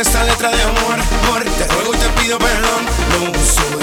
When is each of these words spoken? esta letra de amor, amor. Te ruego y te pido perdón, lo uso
esta 0.00 0.24
letra 0.24 0.50
de 0.50 0.62
amor, 0.62 1.00
amor. 1.24 1.44
Te 1.44 1.66
ruego 1.68 1.94
y 1.94 1.96
te 1.96 2.08
pido 2.20 2.38
perdón, 2.38 2.84
lo 3.12 3.30
uso 3.30 3.75